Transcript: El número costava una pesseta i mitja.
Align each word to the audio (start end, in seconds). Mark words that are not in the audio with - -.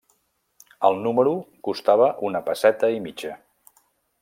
El 0.87 0.97
número 1.07 1.33
costava 1.67 2.09
una 2.31 2.41
pesseta 2.49 2.91
i 2.97 3.05
mitja. 3.07 3.37